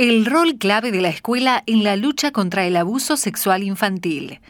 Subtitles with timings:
[0.00, 4.40] El rol clave de la escuela en la lucha contra el abuso sexual infantil.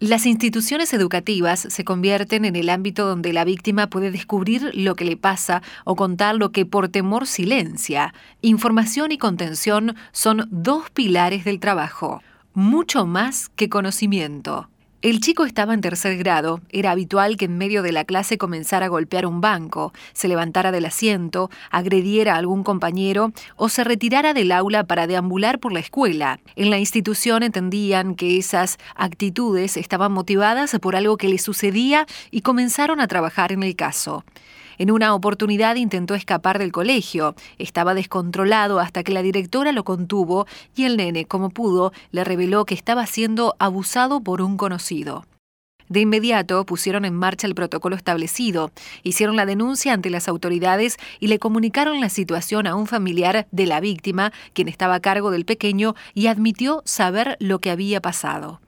[0.00, 5.04] Las instituciones educativas se convierten en el ámbito donde la víctima puede descubrir lo que
[5.04, 8.14] le pasa o contar lo que por temor silencia.
[8.40, 12.22] Información y contención son dos pilares del trabajo,
[12.54, 14.70] mucho más que conocimiento.
[15.04, 16.62] El chico estaba en tercer grado.
[16.70, 20.72] Era habitual que en medio de la clase comenzara a golpear un banco, se levantara
[20.72, 25.80] del asiento, agrediera a algún compañero o se retirara del aula para deambular por la
[25.80, 26.40] escuela.
[26.56, 32.40] En la institución entendían que esas actitudes estaban motivadas por algo que le sucedía y
[32.40, 34.24] comenzaron a trabajar en el caso.
[34.78, 37.34] En una oportunidad intentó escapar del colegio.
[37.58, 42.64] Estaba descontrolado hasta que la directora lo contuvo y el nene, como pudo, le reveló
[42.64, 45.24] que estaba siendo abusado por un conocido.
[45.88, 48.70] De inmediato pusieron en marcha el protocolo establecido,
[49.02, 53.66] hicieron la denuncia ante las autoridades y le comunicaron la situación a un familiar de
[53.66, 58.60] la víctima, quien estaba a cargo del pequeño, y admitió saber lo que había pasado.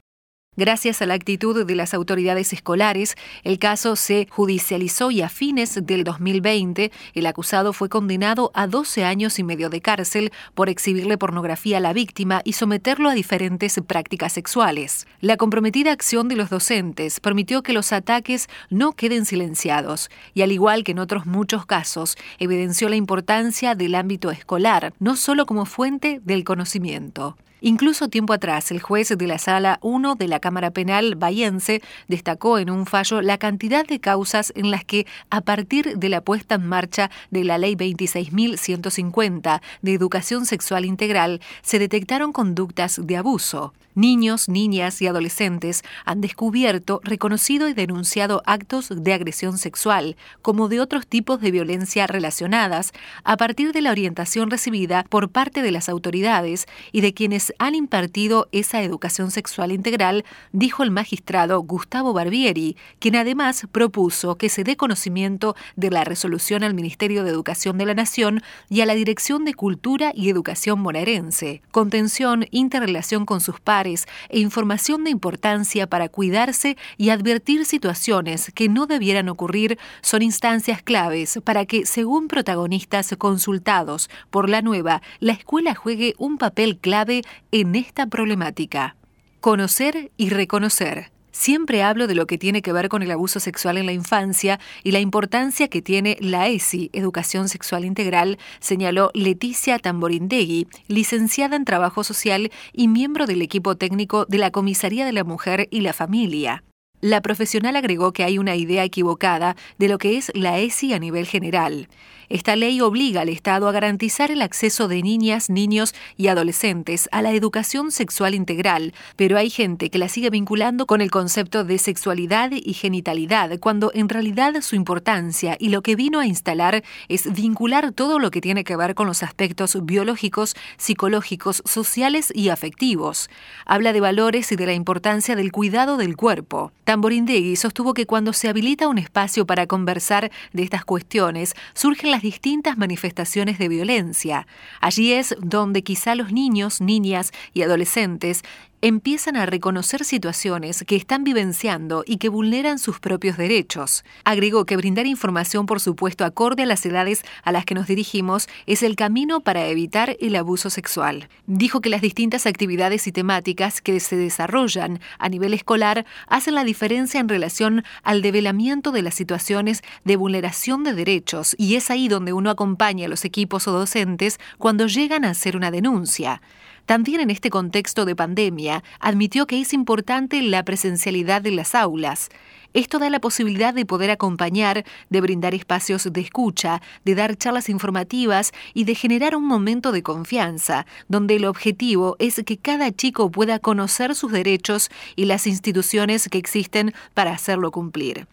[0.58, 5.78] Gracias a la actitud de las autoridades escolares, el caso se judicializó y a fines
[5.84, 11.18] del 2020 el acusado fue condenado a 12 años y medio de cárcel por exhibirle
[11.18, 15.06] pornografía a la víctima y someterlo a diferentes prácticas sexuales.
[15.20, 20.52] La comprometida acción de los docentes permitió que los ataques no queden silenciados y al
[20.52, 25.66] igual que en otros muchos casos, evidenció la importancia del ámbito escolar, no solo como
[25.66, 27.36] fuente del conocimiento.
[27.62, 32.58] Incluso tiempo atrás, el juez de la Sala 1 de la Cámara Penal bahiense destacó
[32.58, 36.56] en un fallo la cantidad de causas en las que, a partir de la puesta
[36.56, 43.72] en marcha de la Ley 26.150 de Educación Sexual Integral, se detectaron conductas de abuso.
[43.96, 50.80] Niños, niñas y adolescentes han descubierto, reconocido y denunciado actos de agresión sexual, como de
[50.80, 52.92] otros tipos de violencia relacionadas,
[53.24, 57.74] a partir de la orientación recibida por parte de las autoridades y de quienes han
[57.74, 64.62] impartido esa educación sexual integral, dijo el magistrado Gustavo Barbieri, quien además propuso que se
[64.62, 68.94] dé conocimiento de la resolución al Ministerio de Educación de la Nación y a la
[68.94, 75.86] Dirección de Cultura y Educación bonaerense, contención, interrelación con sus pares, e información de importancia
[75.86, 82.28] para cuidarse y advertir situaciones que no debieran ocurrir son instancias claves para que, según
[82.28, 88.96] protagonistas consultados por la nueva, la escuela juegue un papel clave en esta problemática.
[89.40, 91.15] Conocer y reconocer.
[91.38, 94.58] Siempre hablo de lo que tiene que ver con el abuso sexual en la infancia
[94.82, 101.66] y la importancia que tiene la ESI, Educación Sexual Integral, señaló Leticia Tamborindegui, licenciada en
[101.66, 105.92] Trabajo Social y miembro del equipo técnico de la Comisaría de la Mujer y la
[105.92, 106.64] Familia.
[107.02, 110.98] La profesional agregó que hay una idea equivocada de lo que es la ESI a
[110.98, 111.88] nivel general.
[112.28, 117.22] Esta ley obliga al Estado a garantizar el acceso de niñas, niños y adolescentes a
[117.22, 121.78] la educación sexual integral, pero hay gente que la sigue vinculando con el concepto de
[121.78, 127.32] sexualidad y genitalidad, cuando en realidad su importancia y lo que vino a instalar es
[127.32, 133.30] vincular todo lo que tiene que ver con los aspectos biológicos, psicológicos, sociales y afectivos.
[133.66, 136.72] Habla de valores y de la importancia del cuidado del cuerpo.
[136.86, 142.22] Tamborindegui sostuvo que cuando se habilita un espacio para conversar de estas cuestiones, surgen las
[142.22, 144.46] distintas manifestaciones de violencia.
[144.80, 148.44] Allí es donde quizá los niños, niñas y adolescentes
[148.82, 154.04] empiezan a reconocer situaciones que están vivenciando y que vulneran sus propios derechos.
[154.24, 158.48] Agregó que brindar información, por supuesto, acorde a las edades a las que nos dirigimos,
[158.66, 161.28] es el camino para evitar el abuso sexual.
[161.46, 166.64] Dijo que las distintas actividades y temáticas que se desarrollan a nivel escolar hacen la
[166.64, 172.08] diferencia en relación al develamiento de las situaciones de vulneración de derechos y es ahí
[172.08, 176.40] donde uno acompaña a los equipos o docentes cuando llegan a hacer una denuncia.
[176.86, 182.28] También en este contexto de pandemia, admitió que es importante la presencialidad de las aulas.
[182.74, 187.68] Esto da la posibilidad de poder acompañar, de brindar espacios de escucha, de dar charlas
[187.68, 193.30] informativas y de generar un momento de confianza, donde el objetivo es que cada chico
[193.32, 198.28] pueda conocer sus derechos y las instituciones que existen para hacerlo cumplir.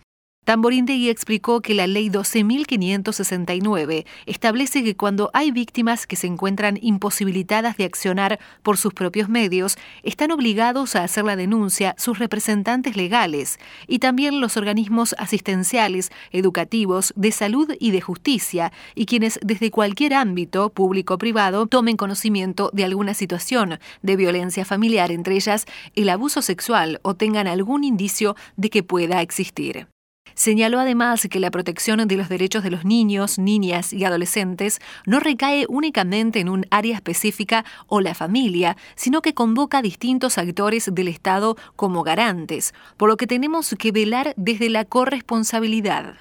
[0.46, 7.78] Tamborindegui explicó que la ley 12.569 establece que cuando hay víctimas que se encuentran imposibilitadas
[7.78, 13.58] de accionar por sus propios medios, están obligados a hacer la denuncia sus representantes legales
[13.88, 20.14] y también los organismos asistenciales, educativos, de salud y de justicia, y quienes desde cualquier
[20.14, 26.10] ámbito, público o privado, tomen conocimiento de alguna situación de violencia familiar, entre ellas el
[26.10, 29.88] abuso sexual, o tengan algún indicio de que pueda existir.
[30.36, 35.20] Señaló además que la protección de los derechos de los niños, niñas y adolescentes no
[35.20, 40.90] recae únicamente en un área específica o la familia, sino que convoca a distintos actores
[40.94, 46.16] del Estado como garantes, por lo que tenemos que velar desde la corresponsabilidad.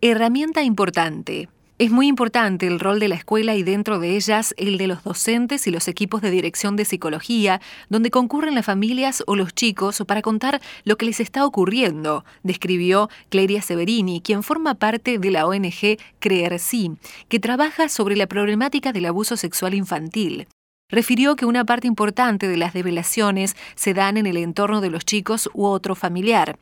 [0.00, 1.48] Herramienta importante.
[1.76, 5.02] Es muy importante el rol de la escuela y dentro de ellas el de los
[5.02, 10.00] docentes y los equipos de dirección de psicología, donde concurren las familias o los chicos
[10.06, 15.48] para contar lo que les está ocurriendo, describió Cleria Severini, quien forma parte de la
[15.48, 16.92] ONG Creer Sí,
[17.28, 20.46] que trabaja sobre la problemática del abuso sexual infantil.
[20.88, 25.04] Refirió que una parte importante de las develaciones se dan en el entorno de los
[25.04, 26.56] chicos u otro familiar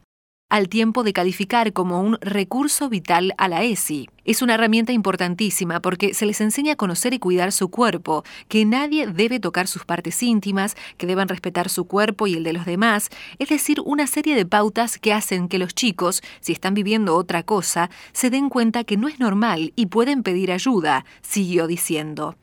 [0.52, 4.10] al tiempo de calificar como un recurso vital a la ESI.
[4.26, 8.66] Es una herramienta importantísima porque se les enseña a conocer y cuidar su cuerpo, que
[8.66, 12.66] nadie debe tocar sus partes íntimas, que deben respetar su cuerpo y el de los
[12.66, 13.08] demás,
[13.38, 17.44] es decir, una serie de pautas que hacen que los chicos, si están viviendo otra
[17.44, 22.36] cosa, se den cuenta que no es normal y pueden pedir ayuda, siguió diciendo.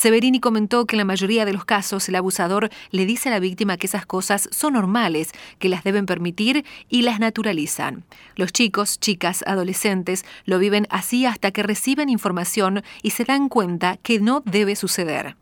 [0.00, 3.38] Severini comentó que en la mayoría de los casos el abusador le dice a la
[3.38, 8.04] víctima que esas cosas son normales, que las deben permitir y las naturalizan.
[8.34, 13.98] Los chicos, chicas, adolescentes lo viven así hasta que reciben información y se dan cuenta
[13.98, 15.36] que no debe suceder.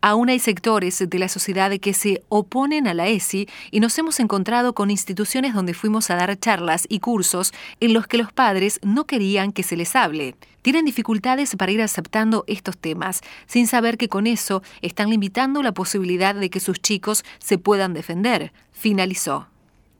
[0.00, 4.20] Aún hay sectores de la sociedad que se oponen a la ESI y nos hemos
[4.20, 8.78] encontrado con instituciones donde fuimos a dar charlas y cursos en los que los padres
[8.84, 10.36] no querían que se les hable.
[10.62, 15.72] Tienen dificultades para ir aceptando estos temas, sin saber que con eso están limitando la
[15.72, 19.48] posibilidad de que sus chicos se puedan defender, finalizó.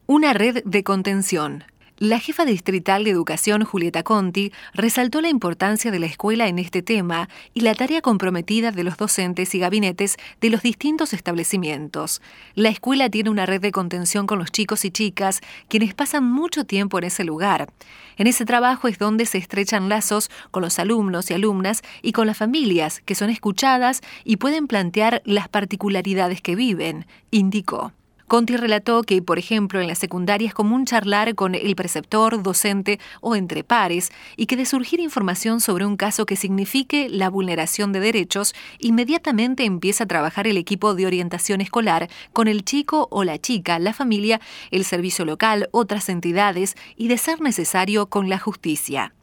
[0.06, 1.64] Una red de contención.
[2.00, 6.80] La jefa distrital de educación, Julieta Conti, resaltó la importancia de la escuela en este
[6.80, 12.22] tema y la tarea comprometida de los docentes y gabinetes de los distintos establecimientos.
[12.54, 16.64] La escuela tiene una red de contención con los chicos y chicas, quienes pasan mucho
[16.64, 17.68] tiempo en ese lugar.
[18.16, 22.28] En ese trabajo es donde se estrechan lazos con los alumnos y alumnas y con
[22.28, 27.92] las familias, que son escuchadas y pueden plantear las particularidades que viven, indicó.
[28.28, 33.00] Conti relató que, por ejemplo, en la secundaria es común charlar con el preceptor, docente
[33.22, 37.90] o entre pares y que de surgir información sobre un caso que signifique la vulneración
[37.90, 43.24] de derechos, inmediatamente empieza a trabajar el equipo de orientación escolar con el chico o
[43.24, 48.38] la chica, la familia, el servicio local, otras entidades y, de ser necesario, con la
[48.38, 49.14] justicia.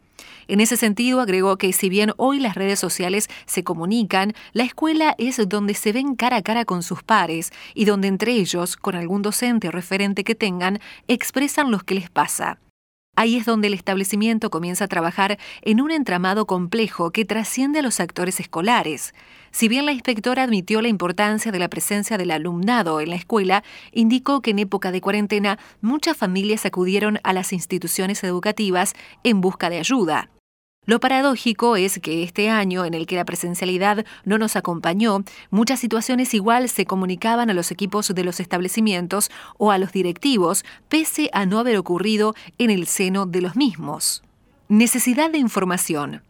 [0.48, 5.16] En ese sentido, agregó que si bien hoy las redes sociales se comunican, la escuela
[5.18, 8.96] es donde se ven cara a cara con sus pares y donde entre ellos, con
[8.96, 12.60] algún docente o referente que tengan, expresan lo que les pasa.
[13.16, 17.82] Ahí es donde el establecimiento comienza a trabajar en un entramado complejo que trasciende a
[17.82, 19.14] los actores escolares.
[19.52, 23.64] Si bien la inspectora admitió la importancia de la presencia del alumnado en la escuela,
[23.94, 29.70] indicó que en época de cuarentena muchas familias acudieron a las instituciones educativas en busca
[29.70, 30.30] de ayuda.
[30.86, 35.80] Lo paradójico es que este año, en el que la presencialidad no nos acompañó, muchas
[35.80, 41.30] situaciones igual se comunicaban a los equipos de los establecimientos o a los directivos, pese
[41.34, 44.22] a no haber ocurrido en el seno de los mismos.
[44.68, 46.22] Necesidad de información.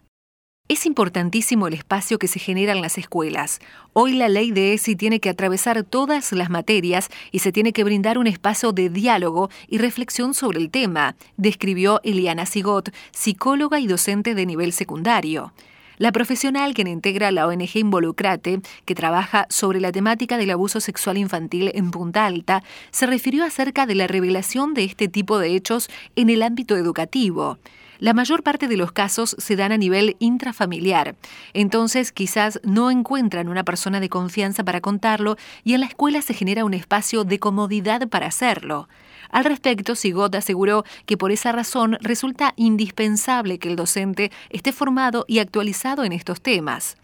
[0.67, 3.59] Es importantísimo el espacio que se genera en las escuelas.
[3.93, 7.83] Hoy la ley de ESI tiene que atravesar todas las materias y se tiene que
[7.83, 13.85] brindar un espacio de diálogo y reflexión sobre el tema, describió Eliana Sigot, psicóloga y
[13.85, 15.53] docente de nivel secundario.
[15.99, 21.19] La profesional quien integra la ONG Involucrate, que trabaja sobre la temática del abuso sexual
[21.19, 25.91] infantil en Punta Alta, se refirió acerca de la revelación de este tipo de hechos
[26.15, 27.59] en el ámbito educativo.
[27.99, 31.15] La mayor parte de los casos se dan a nivel intrafamiliar,
[31.53, 36.33] entonces quizás no encuentran una persona de confianza para contarlo y en la escuela se
[36.33, 38.89] genera un espacio de comodidad para hacerlo.
[39.29, 45.25] Al respecto, Sigot aseguró que por esa razón resulta indispensable que el docente esté formado
[45.27, 46.97] y actualizado en estos temas.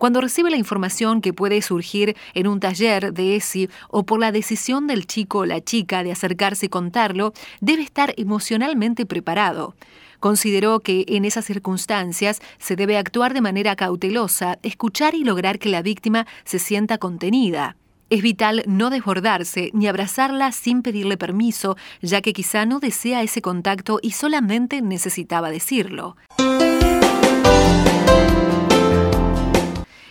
[0.00, 4.32] Cuando recibe la información que puede surgir en un taller de ESI o por la
[4.32, 9.74] decisión del chico o la chica de acercarse y contarlo, debe estar emocionalmente preparado.
[10.18, 15.68] Consideró que en esas circunstancias se debe actuar de manera cautelosa, escuchar y lograr que
[15.68, 17.76] la víctima se sienta contenida.
[18.08, 23.42] Es vital no desbordarse ni abrazarla sin pedirle permiso, ya que quizá no desea ese
[23.42, 26.16] contacto y solamente necesitaba decirlo.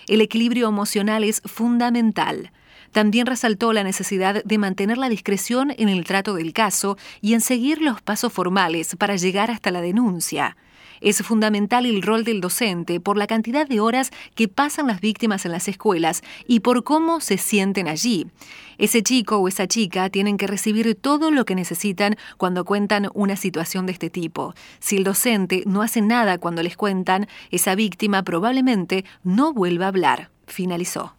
[0.09, 2.51] El equilibrio emocional es fundamental.
[2.91, 7.41] También resaltó la necesidad de mantener la discreción en el trato del caso y en
[7.41, 10.57] seguir los pasos formales para llegar hasta la denuncia.
[11.01, 15.45] Es fundamental el rol del docente por la cantidad de horas que pasan las víctimas
[15.45, 18.27] en las escuelas y por cómo se sienten allí.
[18.77, 23.35] Ese chico o esa chica tienen que recibir todo lo que necesitan cuando cuentan una
[23.35, 24.53] situación de este tipo.
[24.79, 29.89] Si el docente no hace nada cuando les cuentan, esa víctima probablemente no vuelva a
[29.89, 30.29] hablar.
[30.47, 31.13] Finalizó.